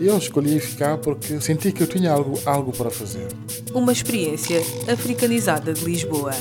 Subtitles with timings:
[0.00, 3.28] Eu escolhi ficar porque senti que eu tinha algo, algo para fazer.
[3.72, 4.60] Uma experiência
[4.92, 6.32] africanizada de Lisboa.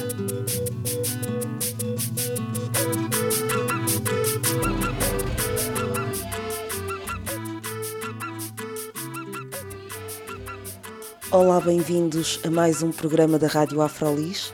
[11.29, 14.51] Olá, bem-vindos a mais um programa da Rádio Afrolis,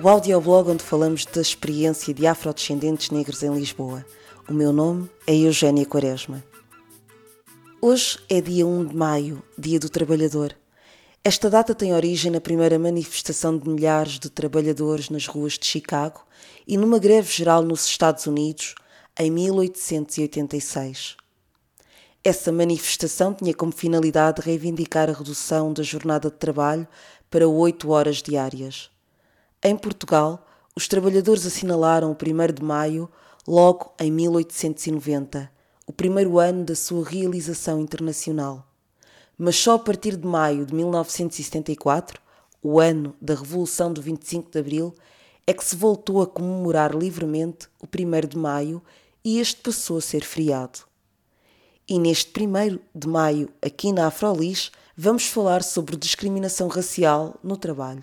[0.00, 4.04] o audioblog onde falamos da experiência de afrodescendentes negros em Lisboa.
[4.48, 6.47] O meu nome é Eugénia Quaresma.
[7.80, 10.52] Hoje é dia 1 de maio, Dia do Trabalhador.
[11.22, 16.26] Esta data tem origem na primeira manifestação de milhares de trabalhadores nas ruas de Chicago
[16.66, 18.74] e numa greve geral nos Estados Unidos
[19.16, 21.16] em 1886.
[22.24, 26.88] Essa manifestação tinha como finalidade reivindicar a redução da jornada de trabalho
[27.30, 28.90] para 8 horas diárias.
[29.62, 30.44] Em Portugal,
[30.74, 33.08] os trabalhadores assinalaram o 1 de maio
[33.46, 35.57] logo em 1890,
[35.88, 38.68] o primeiro ano da sua realização internacional.
[39.38, 42.20] Mas só a partir de maio de 1974,
[42.62, 44.94] o ano da Revolução do 25 de Abril,
[45.46, 48.82] é que se voltou a comemorar livremente o 1 de maio
[49.24, 50.80] e este passou a ser feriado.
[51.88, 58.02] E neste primeiro de maio, aqui na Afrolis, vamos falar sobre discriminação racial no trabalho.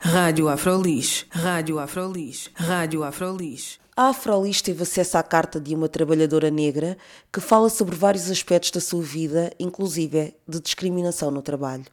[0.00, 3.78] Rádio Afrolis, Rádio Afrolis, Rádio Afrolis.
[3.96, 6.98] A Afrolis teve acesso à carta de uma trabalhadora negra
[7.32, 11.84] que fala sobre vários aspectos da sua vida, inclusive de discriminação no trabalho.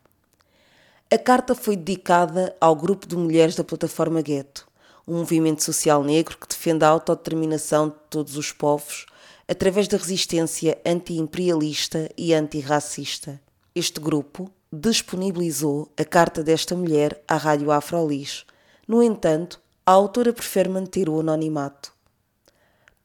[1.11, 4.67] A carta foi dedicada ao grupo de mulheres da plataforma Gueto,
[5.07, 9.05] um movimento social negro que defende a autodeterminação de todos os povos
[9.47, 13.39] através da resistência anti-imperialista e antirracista.
[13.75, 18.45] Este grupo disponibilizou a carta desta mulher à Rádio Afrolis.
[18.87, 21.93] No entanto, a autora prefere manter o anonimato.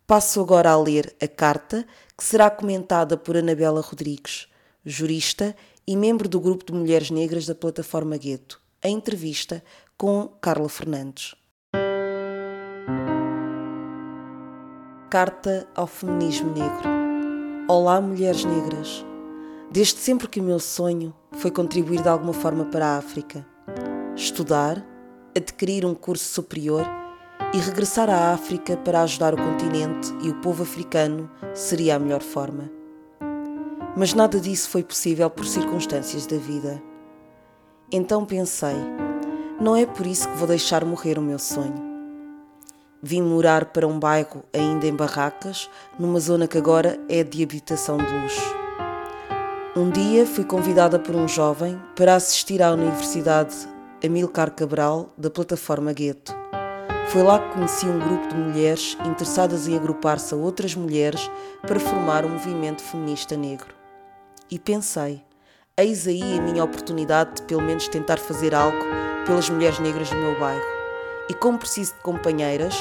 [0.06, 1.84] Passo agora a ler a carta,
[2.16, 4.46] que será comentada por Anabela Rodrigues,
[4.84, 9.62] jurista e membro do grupo de mulheres negras da plataforma Gueto, a entrevista
[9.98, 11.34] com Carla Fernandes.
[15.10, 16.88] Carta ao Feminismo Negro.
[17.68, 19.04] Olá, mulheres negras.
[19.72, 23.46] Desde sempre que o meu sonho foi contribuir de alguma forma para a África.
[24.14, 24.84] Estudar,
[25.36, 26.86] adquirir um curso superior
[27.52, 32.22] e regressar à África para ajudar o continente e o povo africano seria a melhor
[32.22, 32.70] forma.
[33.96, 36.82] Mas nada disso foi possível por circunstâncias da vida.
[37.90, 38.76] Então pensei:
[39.60, 41.84] não é por isso que vou deixar morrer o meu sonho.
[43.02, 47.98] Vim morar para um bairro ainda em barracas, numa zona que agora é de habitação
[47.98, 48.65] de luxo.
[49.76, 53.54] Um dia fui convidada por um jovem para assistir à Universidade
[54.02, 56.34] Amilcar Cabral da plataforma Gueto.
[57.08, 61.78] Foi lá que conheci um grupo de mulheres interessadas em agrupar-se a outras mulheres para
[61.78, 63.74] formar um movimento feminista negro.
[64.50, 65.22] E pensei,
[65.76, 68.82] eis aí a minha oportunidade de pelo menos tentar fazer algo
[69.26, 70.64] pelas mulheres negras do meu bairro.
[71.28, 72.74] E como preciso de companheiras,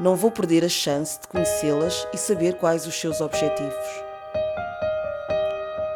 [0.00, 4.07] não vou perder a chance de conhecê-las e saber quais os seus objetivos.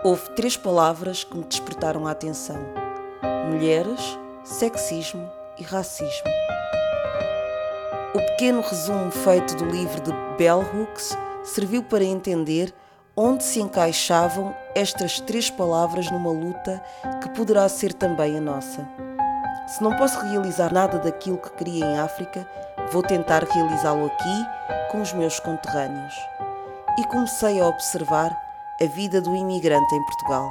[0.04, 2.58] Houve três palavras que me despertaram a atenção:
[3.48, 4.00] mulheres,
[4.42, 6.28] sexismo e racismo.
[8.12, 12.74] O pequeno resumo feito do livro de Bell Hooks serviu para entender
[13.16, 16.82] onde se encaixavam estas três palavras numa luta
[17.22, 18.84] que poderá ser também a nossa.
[19.68, 22.44] Se não posso realizar nada daquilo que queria em África,
[22.90, 26.14] vou tentar realizá-lo aqui com os meus conterrâneos.
[26.98, 30.50] E comecei a observar a vida do imigrante em Portugal.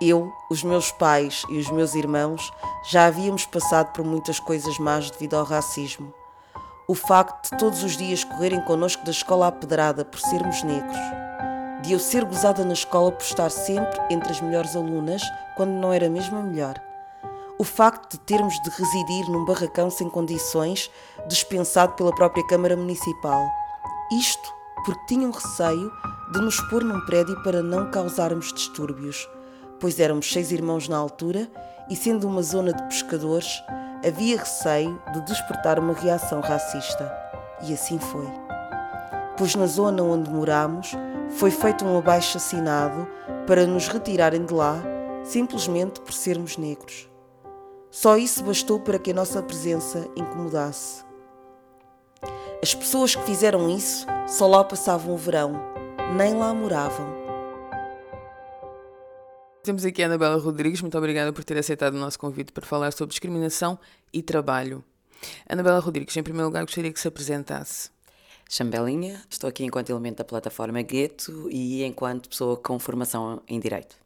[0.00, 2.50] Eu, os meus pais e os meus irmãos
[2.90, 6.12] já havíamos passado por muitas coisas más devido ao racismo.
[6.88, 10.96] O facto de todos os dias correrem connosco da escola à pedrada por sermos negros.
[11.82, 15.22] De eu ser gozada na escola por estar sempre entre as melhores alunas,
[15.56, 16.82] quando não era mesmo a melhor.
[17.58, 20.90] O facto de termos de residir num barracão sem condições,
[21.28, 23.46] dispensado pela própria Câmara Municipal.
[24.10, 24.52] Isto
[24.84, 25.92] porque tinham receio
[26.32, 29.28] de nos pôr num prédio para não causarmos distúrbios,
[29.78, 31.46] pois éramos seis irmãos na altura
[31.90, 33.62] e, sendo uma zona de pescadores,
[34.06, 37.12] havia receio de despertar uma reação racista.
[37.62, 38.26] E assim foi.
[39.36, 40.92] Pois na zona onde moramos
[41.36, 43.06] foi feito um abaixo assinado
[43.46, 44.82] para nos retirarem de lá
[45.24, 47.08] simplesmente por sermos negros.
[47.90, 51.04] Só isso bastou para que a nossa presença incomodasse.
[52.62, 55.71] As pessoas que fizeram isso só lá passavam o verão,
[56.16, 57.06] nem lá moravam.
[59.62, 62.92] Temos aqui a Anabela Rodrigues, muito obrigada por ter aceitado o nosso convite para falar
[62.92, 63.78] sobre discriminação
[64.12, 64.84] e trabalho.
[65.48, 67.90] Anabela Rodrigues, em primeiro lugar, gostaria que se apresentasse.
[68.48, 73.96] Chambelinha, estou aqui enquanto elemento da plataforma Gueto e enquanto pessoa com formação em Direito.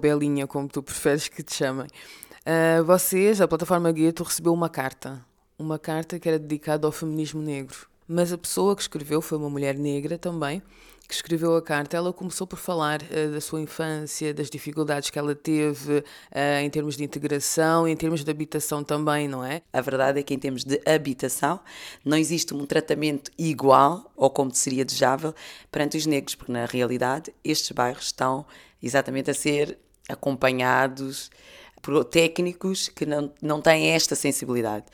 [0.00, 1.86] Belinha, como tu preferes que te chamem.
[1.86, 5.24] Uh, vocês, a plataforma Gueto, recebeu uma carta.
[5.56, 7.93] Uma carta que era dedicada ao feminismo negro.
[8.06, 10.62] Mas a pessoa que escreveu foi uma mulher negra também,
[11.08, 15.18] que escreveu a carta, ela começou por falar uh, da sua infância, das dificuldades que
[15.18, 16.04] ela teve uh,
[16.62, 19.62] em termos de integração, em termos de habitação também, não é?
[19.72, 21.60] A verdade é que em termos de habitação
[22.04, 25.34] não existe um tratamento igual ou como seria desejável
[25.70, 28.46] perante os negros, porque na realidade estes bairros estão
[28.82, 29.78] exatamente a ser
[30.08, 31.30] acompanhados
[31.84, 34.86] por técnicos que não, não têm esta sensibilidade.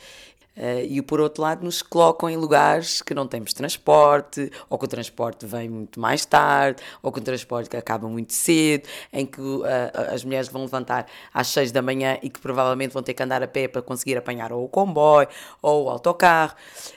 [0.56, 4.84] Uh, e por outro lado nos colocam em lugares que não temos transporte, ou que
[4.84, 9.40] o transporte vem muito mais tarde, ou que o transporte acaba muito cedo, em que
[9.40, 9.64] uh,
[10.12, 13.42] as mulheres vão levantar às 6 da manhã e que provavelmente vão ter que andar
[13.42, 15.28] a pé para conseguir apanhar ou o comboio
[15.62, 16.54] ou o autocarro.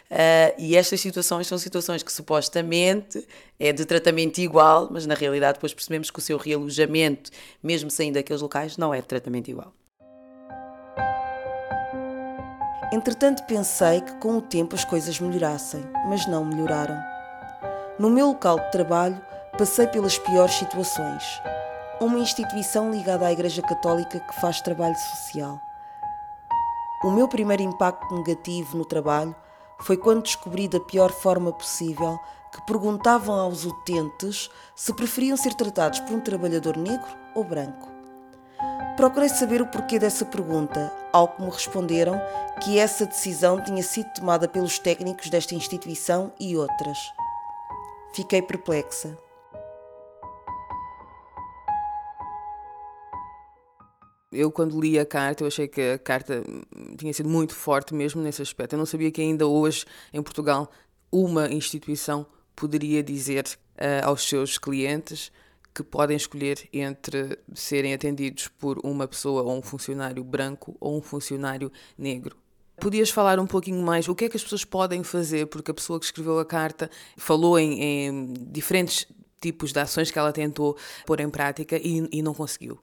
[0.10, 3.26] Uh, e estas situações são situações que supostamente
[3.60, 8.16] é de tratamento igual, mas na realidade depois percebemos que o seu realojamento, mesmo saindo
[8.16, 9.74] daqueles locais, não é de tratamento igual.
[12.94, 16.96] Entretanto, pensei que com o tempo as coisas melhorassem, mas não melhoraram.
[17.98, 19.20] No meu local de trabalho,
[19.58, 21.24] passei pelas piores situações.
[22.00, 25.60] Uma instituição ligada à Igreja Católica que faz trabalho social.
[27.04, 29.36] O meu primeiro impacto negativo no trabalho
[29.80, 32.20] foi quando descobri da pior forma possível
[32.52, 37.93] que perguntavam aos utentes se preferiam ser tratados por um trabalhador negro ou branco.
[38.96, 42.22] Procurei saber o porquê dessa pergunta, ao que me responderam
[42.64, 46.98] que essa decisão tinha sido tomada pelos técnicos desta instituição e outras.
[48.14, 49.18] Fiquei perplexa.
[54.32, 56.44] Eu, quando li a carta, eu achei que a carta
[56.96, 58.74] tinha sido muito forte mesmo nesse aspecto.
[58.74, 60.70] Eu não sabia que ainda hoje, em Portugal,
[61.12, 65.32] uma instituição poderia dizer uh, aos seus clientes
[65.74, 71.02] que podem escolher entre serem atendidos por uma pessoa ou um funcionário branco ou um
[71.02, 72.38] funcionário negro.
[72.78, 75.74] Podias falar um pouquinho mais o que é que as pessoas podem fazer, porque a
[75.74, 79.08] pessoa que escreveu a carta falou em, em diferentes
[79.40, 82.80] tipos de ações que ela tentou pôr em prática e, e não conseguiu.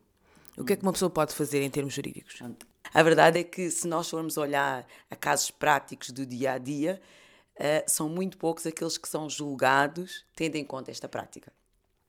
[0.57, 2.39] O que é que uma pessoa pode fazer em termos jurídicos?
[2.93, 7.01] A verdade é que, se nós formos olhar a casos práticos do dia a dia,
[7.57, 11.53] uh, são muito poucos aqueles que são julgados tendo em conta esta prática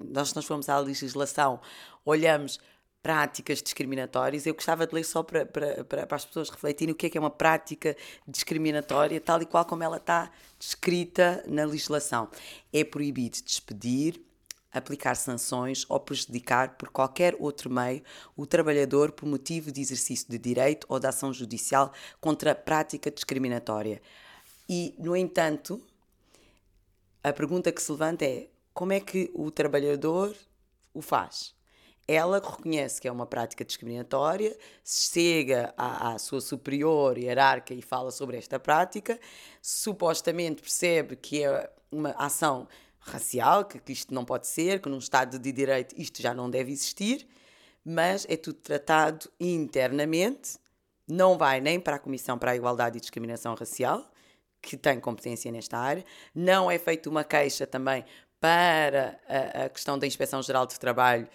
[0.10, 1.60] nós, se nós formos à legislação,
[2.06, 2.60] olhamos
[3.02, 6.96] práticas discriminatórias, eu gostava de ler só para, para, para, para as pessoas refletirem o
[6.96, 7.96] que é que é uma prática
[8.28, 12.30] discriminatória, tal e qual como ela está descrita na legislação.
[12.72, 14.22] É proibido despedir,
[14.72, 18.04] aplicar sanções ou prejudicar por qualquer outro meio
[18.38, 23.10] o trabalhador por motivo de exercício de direito ou de ação judicial contra a prática
[23.10, 24.02] discriminatória.
[24.70, 25.82] E, no entanto,
[27.24, 30.36] a pergunta que se levanta é: como é que o trabalhador
[30.94, 31.54] o faz?
[32.08, 38.12] Ela reconhece que é uma prática discriminatória, chega à, à sua superior hierarca e fala
[38.12, 39.20] sobre esta prática,
[39.62, 42.68] supostamente percebe que é uma ação
[43.00, 46.50] racial, que, que isto não pode ser, que num Estado de Direito isto já não
[46.50, 47.28] deve existir,
[47.84, 50.58] mas é tudo tratado internamente,
[51.08, 54.10] não vai nem para a Comissão para a Igualdade e Discriminação Racial,
[54.62, 58.06] que tem competência nesta área, não é feita uma queixa também
[58.42, 61.30] para a, a questão da Inspeção Geral de Trabalho,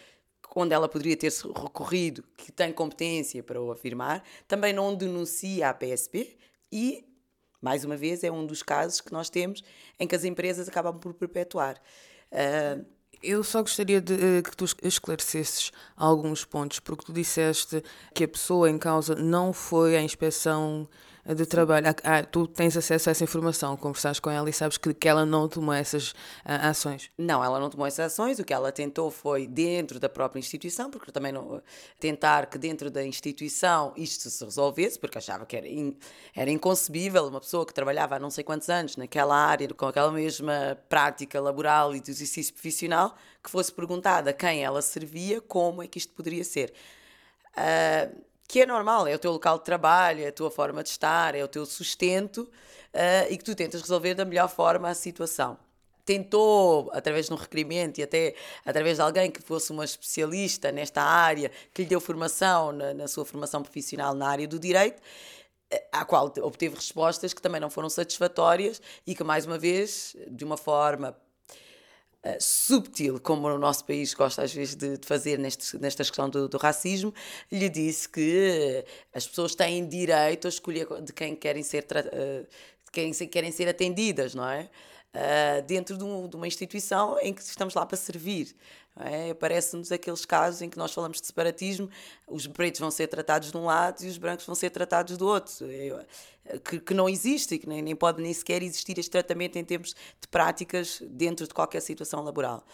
[0.56, 5.74] onde ela poderia ter recorrido, que tem competência para o afirmar, também não denuncia a
[5.74, 6.36] PSP
[6.72, 7.04] e,
[7.60, 9.62] mais uma vez, é um dos casos que nós temos
[10.00, 11.80] em que as empresas acabam por perpetuar.
[12.32, 12.84] Uh,
[13.22, 17.82] eu só gostaria de uh, que tu esclarecesses alguns pontos, porque tu disseste
[18.14, 20.88] que a pessoa em causa não foi à inspeção
[21.34, 21.86] de trabalho.
[22.04, 25.26] Ah, tu tens acesso a essa informação, conversaste com ela e sabes que, que ela
[25.26, 26.14] não tomou essas
[26.44, 27.10] ah, ações.
[27.18, 28.38] Não, ela não tomou essas ações.
[28.38, 31.60] O que ela tentou foi dentro da própria instituição, porque também não
[31.98, 35.96] tentar que dentro da instituição isto se resolvesse, porque achava que era, in,
[36.34, 40.12] era inconcebível uma pessoa que trabalhava há não sei quantos anos naquela área, com aquela
[40.12, 45.82] mesma prática laboral e de exercício profissional, que fosse perguntada a quem ela servia, como
[45.82, 46.72] é que isto poderia ser.
[47.56, 50.90] Uh, que é normal, é o teu local de trabalho, é a tua forma de
[50.90, 54.94] estar, é o teu sustento uh, e que tu tentas resolver da melhor forma a
[54.94, 55.58] situação.
[56.04, 58.34] Tentou, através de um requerimento e até
[58.64, 63.08] através de alguém que fosse uma especialista nesta área, que lhe deu formação na, na
[63.08, 65.02] sua formação profissional na área do direito,
[65.90, 70.44] à qual obteve respostas que também não foram satisfatórias e que, mais uma vez, de
[70.44, 71.16] uma forma
[72.40, 76.48] subtil, como o nosso país gosta às vezes de, de fazer neste, nesta questão do,
[76.48, 77.12] do, racismo,
[77.50, 82.46] lhe disse que uh, as pessoas têm direito a escolher de quem querem ser, uh,
[82.84, 84.68] de quem querem ser atendidas, não é?
[85.14, 88.54] Uh, dentro de, um, de, uma instituição em que estamos lá para servir.
[88.98, 89.34] É?
[89.34, 91.88] Parece-nos aqueles casos em que nós falamos de separatismo,
[92.26, 95.26] os pretos vão ser tratados de um lado e os brancos vão ser tratados do
[95.26, 95.54] outro.
[96.64, 99.94] Que, que, não existe que nem, nem pode nem sequer existir este tratamento em termos
[100.20, 102.64] de práticas dentro de qualquer situação laboral.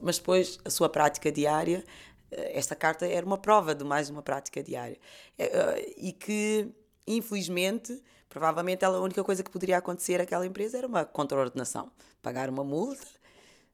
[0.00, 1.84] Mas depois, a sua prática diária,
[2.30, 4.96] eh, esta carta era uma prova de mais uma prática diária.
[5.36, 6.68] É, eh, e que,
[7.06, 11.90] infelizmente, provavelmente a única coisa que poderia acontecer àquela empresa era uma contraordenação.
[12.22, 13.06] Pagar uma multa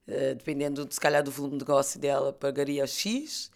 [0.05, 3.49] Uh, dependendo de, se calhar do volume de negócio dela, pagaria X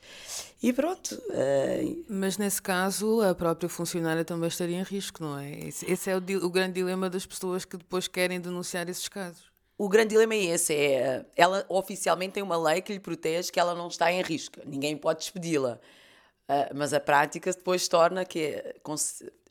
[0.63, 1.11] e pronto.
[1.29, 2.05] Uh...
[2.07, 5.51] Mas nesse caso, a própria funcionária também estaria em risco, não é?
[5.59, 9.51] Esse, esse é o, o, grande dilema das pessoas que depois querem denunciar esses casos.
[9.77, 13.59] O grande dilema é esse: é, ela oficialmente tem uma lei que lhe protege que
[13.59, 15.77] ela não está em risco, ninguém pode despedi-la.
[16.49, 18.63] Uh, mas a prática depois torna que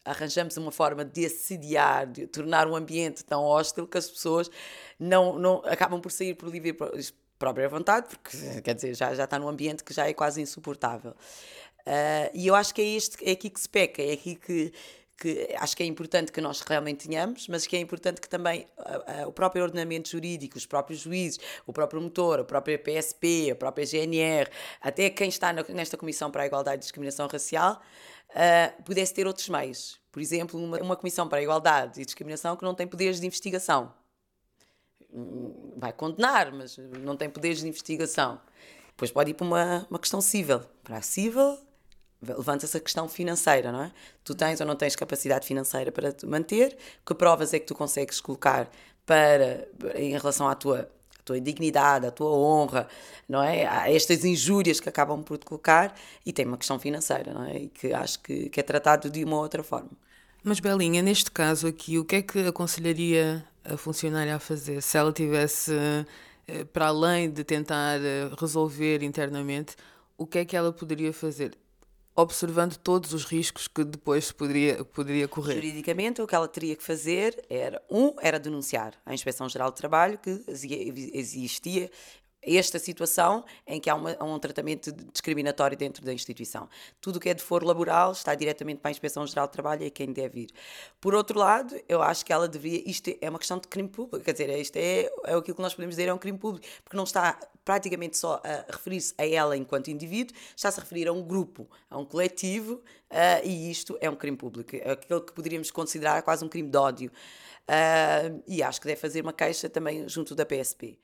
[0.06, 4.50] arranjamos uma forma de assediar, de tornar um ambiente tão hostil que as pessoas
[4.98, 6.74] não, não acabam por sair por livre
[7.38, 11.12] própria vontade, porque quer dizer, já, já está num ambiente que já é quase insuportável.
[11.86, 14.72] Uh, e eu acho que é, este, é aqui que se peca, é aqui que,
[15.18, 18.66] que acho que é importante que nós realmente tenhamos, mas que é importante que também
[18.76, 23.50] uh, uh, o próprio ordenamento jurídico, os próprios juízes, o próprio motor, a própria PSP,
[23.50, 27.80] a própria GNR, até quem está na, nesta Comissão para a Igualdade e Discriminação Racial,
[28.30, 29.98] uh, pudesse ter outros meios.
[30.12, 33.26] Por exemplo, uma, uma Comissão para a Igualdade e Discriminação que não tem poderes de
[33.26, 33.92] investigação.
[35.76, 38.38] Vai condenar, mas não tem poderes de investigação.
[38.88, 40.60] Depois pode ir para uma, uma questão civil.
[40.82, 41.58] Para a civil,
[42.34, 43.92] levanta-se a questão financeira, não é?
[44.24, 46.76] Tu tens ou não tens capacidade financeira para te manter?
[47.04, 48.70] Que provas é que tu consegues colocar
[49.04, 50.90] para, em relação à tua
[51.26, 52.88] tua dignidade, a tua honra,
[53.28, 53.66] não é?
[53.66, 57.56] Há estas injúrias que acabam por te colocar e tem uma questão financeira, não é?
[57.62, 59.90] E que acho que, que é tratado de uma outra forma.
[60.42, 64.96] Mas Belinha, neste caso aqui, o que é que aconselharia a funcionária a fazer se
[64.96, 65.72] ela tivesse,
[66.46, 69.74] eh, para além de tentar eh, resolver internamente,
[70.16, 71.58] o que é que ela poderia fazer?
[72.16, 75.54] Observando todos os riscos que depois poderia, poderia correr.
[75.54, 79.76] Juridicamente, o que ela teria que fazer era, um, era denunciar à Inspeção Geral de
[79.76, 80.42] Trabalho que
[81.12, 81.90] existia
[82.46, 86.68] esta situação em que há, uma, um tratamento discriminatório dentro da instituição.
[87.00, 89.82] Tudo o que é de foro laboral está diretamente para a Inspeção Geral de Trabalho
[89.82, 90.50] e é quem deve ir.
[91.00, 92.82] Por outro lado, eu acho que ela deveria.
[92.88, 95.74] Isto é uma questão de crime público, quer dizer, isto é, é aquilo que nós
[95.74, 99.56] podemos dizer é um crime público, porque não está praticamente só a referir-se a ela
[99.56, 104.08] enquanto indivíduo, está-se a referir a um grupo, a um coletivo, uh, e isto é
[104.08, 107.10] um crime público, é aquilo que poderíamos considerar quase um crime de ódio.
[107.68, 110.96] Uh, e acho que deve fazer uma queixa também junto da PSP.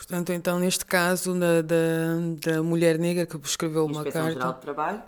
[0.00, 1.76] Portanto, então, neste caso da, da,
[2.42, 4.38] da mulher negra que escreveu uma Inspeção carta.
[4.38, 5.02] Geral de Trabalho.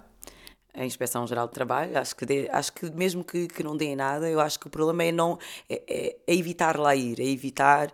[0.74, 3.96] A Inspeção Geral de Trabalho, acho que, de, acho que mesmo que, que não dê
[3.96, 7.24] nada, eu acho que o problema é, não, é, é, é evitar lá ir, é
[7.24, 7.90] evitar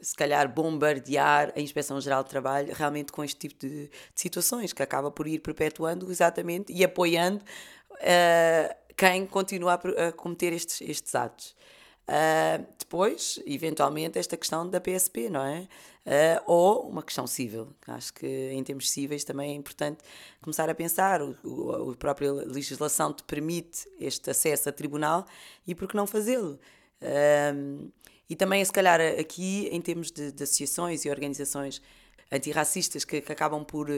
[0.00, 4.72] se calhar bombardear a Inspeção Geral de Trabalho realmente com este tipo de, de situações,
[4.72, 7.44] que acaba por ir perpetuando exatamente e apoiando
[7.92, 11.54] uh, quem continua a, a cometer estes, estes atos.
[12.08, 15.68] Uh, depois, eventualmente, esta questão da PSP, não é?
[16.06, 17.68] Uh, ou uma questão civil.
[17.86, 19.98] Acho que em termos cíveis também é importante
[20.40, 21.20] começar a pensar.
[21.20, 25.26] O, o, a própria legislação te permite este acesso a tribunal
[25.66, 26.58] e por que não fazê-lo?
[27.02, 27.92] Uh,
[28.30, 31.82] e também, se calhar, aqui, em termos de, de associações e organizações
[32.32, 33.88] antirracistas que, que, acabam por,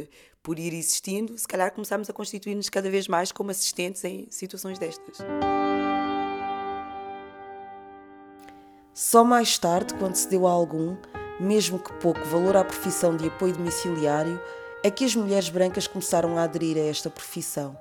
[0.42, 4.78] por ir existindo, se calhar começamos a constituir-nos cada vez mais como assistentes em situações
[4.78, 5.18] destas.
[8.92, 10.96] Só mais tarde, quando se deu a algum,
[11.38, 14.40] mesmo que pouco, valor à profissão de apoio domiciliário,
[14.82, 17.78] é que as mulheres brancas começaram a aderir a esta profissão.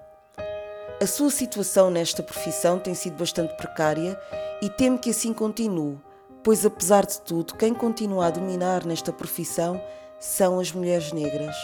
[1.01, 4.19] A sua situação nesta profissão tem sido bastante precária
[4.61, 5.97] e temo que assim continue,
[6.43, 9.81] pois apesar de tudo, quem continua a dominar nesta profissão
[10.19, 11.55] são as mulheres negras.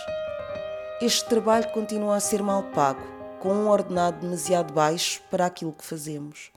[1.01, 3.01] Este trabalho continua a ser mal pago,
[3.39, 6.51] com um ordenado demasiado baixo para aquilo que fazemos.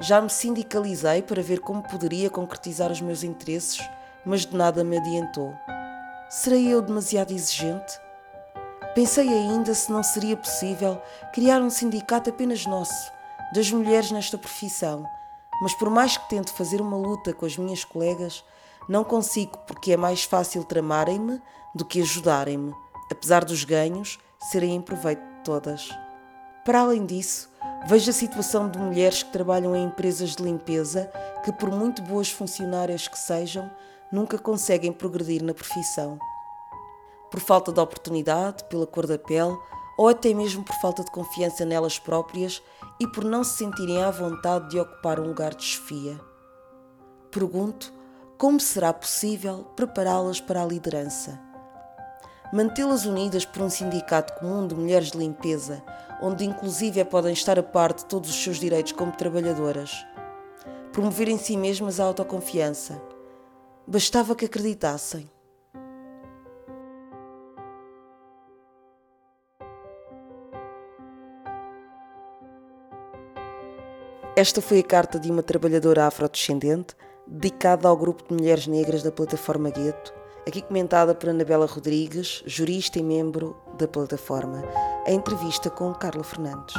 [0.00, 3.80] Já me sindicalizei para ver como poderia concretizar os meus interesses,
[4.24, 5.52] mas de nada me adiantou.
[6.30, 7.98] Serei eu demasiado exigente?
[8.94, 11.02] Pensei ainda se não seria possível
[11.32, 13.12] criar um sindicato apenas nosso,
[13.52, 15.04] das mulheres nesta profissão,
[15.60, 18.44] mas por mais que tente fazer uma luta com as minhas colegas,
[18.88, 21.42] não consigo porque é mais fácil tramarem-me
[21.74, 22.72] do que ajudarem-me,
[23.10, 24.16] apesar dos ganhos
[24.50, 25.88] serem em proveito de todas.
[26.64, 27.50] Para além disso,
[27.86, 31.10] vejo a situação de mulheres que trabalham em empresas de limpeza
[31.44, 33.70] que, por muito boas funcionárias que sejam,
[34.12, 36.18] nunca conseguem progredir na profissão
[37.30, 39.56] por falta de oportunidade, pela cor da pele
[39.98, 42.62] ou até mesmo por falta de confiança nelas próprias
[43.00, 46.20] e por não se sentirem à vontade de ocupar um lugar de chefia.
[47.30, 47.92] Pergunto
[48.38, 51.47] como será possível prepará-las para a liderança.
[52.50, 55.82] Mantê-las unidas por um sindicato comum de mulheres de limpeza,
[56.22, 60.06] onde inclusive podem estar a par de todos os seus direitos como trabalhadoras.
[60.90, 63.02] Promover em si mesmas a autoconfiança.
[63.86, 65.30] Bastava que acreditassem.
[74.34, 76.94] Esta foi a carta de uma trabalhadora afrodescendente
[77.26, 80.14] dedicada ao grupo de mulheres negras da plataforma Gueto,
[80.48, 84.62] aqui comentada por Anabela Rodrigues, jurista e membro da plataforma,
[85.06, 86.74] a entrevista com Carla Fernandes.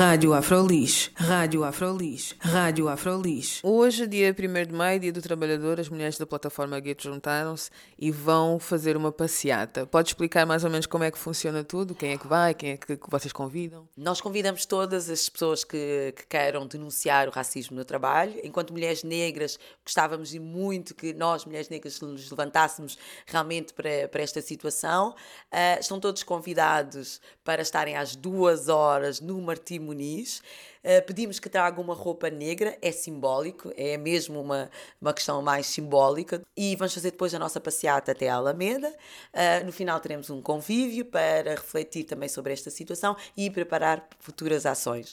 [0.00, 3.60] Rádio Afrolis, Rádio Afrolis, Rádio Afrolis.
[3.62, 8.10] Hoje, dia 1 de maio, dia do trabalhador, as mulheres da plataforma Gueto juntaram-se e
[8.10, 9.84] vão fazer uma passeata.
[9.84, 11.94] Pode explicar mais ou menos como é que funciona tudo?
[11.94, 12.54] Quem é que vai?
[12.54, 13.86] Quem é que, que vocês convidam?
[13.94, 18.40] Nós convidamos todas as pessoas que, que queiram denunciar o racismo no trabalho.
[18.42, 24.40] Enquanto mulheres negras, gostávamos muito que nós, mulheres negras, nos levantássemos realmente para, para esta
[24.40, 25.10] situação.
[25.52, 30.42] Uh, estão todos convidados para estarem às duas horas no Martim Muniz.
[30.82, 35.66] Uh, pedimos que traga uma roupa negra, é simbólico, é mesmo uma, uma questão mais
[35.66, 36.40] simbólica.
[36.56, 38.88] E vamos fazer depois a nossa passeata até a Alameda.
[38.88, 44.64] Uh, no final teremos um convívio para refletir também sobre esta situação e preparar futuras
[44.64, 45.12] ações.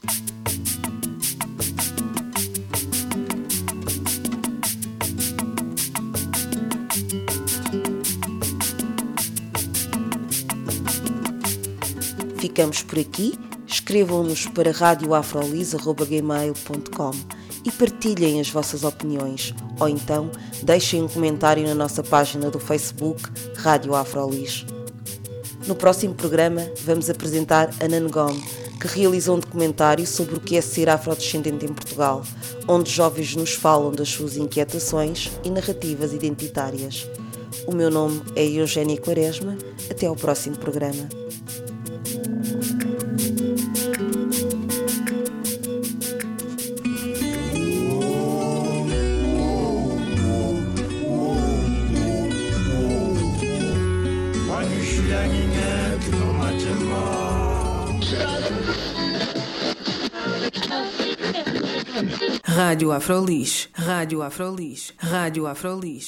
[12.39, 17.11] Ficamos por aqui Escrevam-nos para radioafrolis.gmail.com
[17.65, 20.31] e partilhem as vossas opiniões, ou então
[20.63, 23.21] deixem um comentário na nossa página do Facebook
[23.57, 24.65] Rádio Afrolis.
[25.67, 28.39] No próximo programa vamos apresentar Ana Ngom,
[28.79, 32.23] que realizou um documentário sobre o que é ser afrodescendente em Portugal,
[32.69, 37.05] onde jovens nos falam das suas inquietações e narrativas identitárias.
[37.65, 39.57] O meu nome é Eugénia Quaresma.
[39.89, 41.26] Até ao próximo programa.
[62.77, 66.07] Rádio Afrolis, Rádio Afrolis, Rádio Afrolis.